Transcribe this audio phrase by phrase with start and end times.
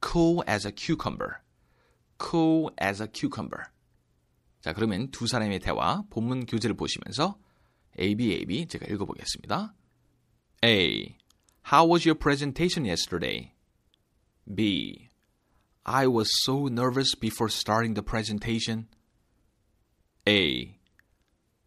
[0.00, 1.40] cool as a cucumber
[2.18, 3.64] cool as a cucumber
[4.60, 7.38] 자 그러면 두 사람의 대화 본문 교재를 보시면서
[7.98, 9.74] A, B, A, B 제가 읽어보겠습니다
[10.64, 11.16] A.
[11.70, 13.52] How was your presentation yesterday?
[14.52, 15.10] B.
[15.84, 18.88] I was so nervous before starting the presentation.
[20.26, 20.78] A.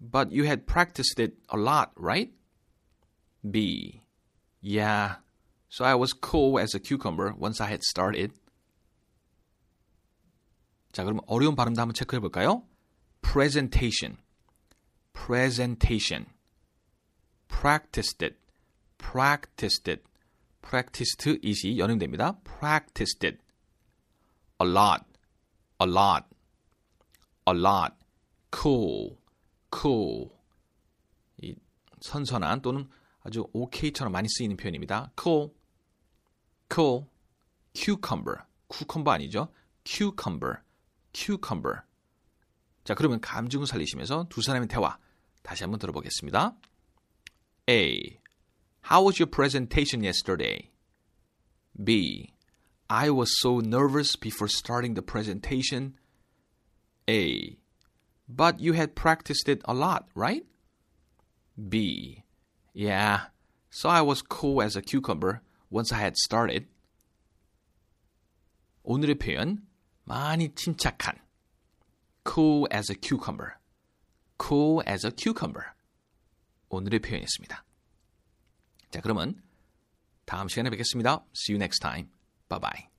[0.00, 2.32] But you had practiced it a lot, right?
[3.48, 4.02] B.
[4.60, 5.16] Yeah.
[5.68, 8.32] So I was cool as a cucumber once I had started.
[10.92, 12.66] 자, 그럼 어려운 발음도 한번 체크해 볼까요?
[13.22, 14.18] presentation.
[15.12, 16.26] presentation.
[17.46, 18.36] practiced it.
[18.98, 20.02] practiced it.
[20.62, 22.40] practiced it이 연음됩니다.
[22.42, 23.38] practiced it.
[24.60, 25.04] a lot.
[25.80, 26.26] a lot.
[27.46, 27.94] a lot.
[28.50, 29.18] cool.
[29.72, 30.30] cool.
[31.40, 31.54] 이
[32.00, 32.88] 선선한 또는
[33.25, 35.11] 아주 OK처럼 많이 쓰이는 표현입니다.
[35.19, 35.49] cool,
[36.71, 37.05] cool,
[37.73, 39.51] cucumber, cucumber 아니죠?
[39.83, 40.59] cucumber,
[41.11, 41.81] cucumber.
[42.83, 44.99] 자, 그러면 감정을 살리시면서 두 사람의 대화
[45.41, 46.55] 다시 한번 들어보겠습니다.
[47.67, 48.19] A.
[48.91, 50.71] How was your presentation yesterday?
[51.83, 52.31] B.
[52.87, 55.95] I was so nervous before starting the presentation.
[57.09, 57.57] A.
[58.29, 60.45] But you had practiced it a lot, right?
[61.57, 62.24] B.
[62.74, 63.30] Yeah,
[63.70, 66.66] so I was cool as a cucumber once I had started.
[68.82, 69.66] 오늘의 표현
[70.04, 71.18] 많이 침착한
[72.24, 73.60] cool as a cucumber.
[74.40, 75.72] cool as a cucumber.
[76.68, 77.64] 오늘의 표현이었습니다.
[78.90, 79.42] 자, 그러면
[80.24, 81.24] 다음 시간에 뵙겠습니다.
[81.34, 82.08] See you next time.
[82.48, 82.93] Bye bye.